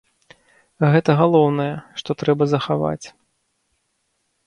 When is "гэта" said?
0.95-1.17